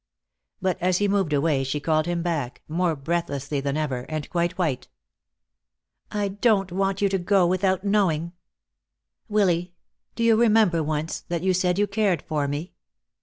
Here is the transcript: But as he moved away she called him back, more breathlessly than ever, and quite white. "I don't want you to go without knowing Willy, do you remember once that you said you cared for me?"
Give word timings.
But 0.63 0.81
as 0.81 0.97
he 0.97 1.07
moved 1.07 1.31
away 1.31 1.63
she 1.63 1.79
called 1.79 2.07
him 2.07 2.23
back, 2.23 2.63
more 2.67 2.95
breathlessly 2.95 3.61
than 3.61 3.77
ever, 3.77 4.07
and 4.09 4.27
quite 4.31 4.57
white. 4.57 4.87
"I 6.11 6.29
don't 6.29 6.71
want 6.71 7.03
you 7.03 7.09
to 7.09 7.19
go 7.19 7.45
without 7.45 7.83
knowing 7.83 8.31
Willy, 9.29 9.75
do 10.15 10.23
you 10.23 10.35
remember 10.35 10.81
once 10.81 11.19
that 11.27 11.43
you 11.43 11.53
said 11.53 11.77
you 11.77 11.85
cared 11.85 12.23
for 12.23 12.47
me?" 12.47 12.73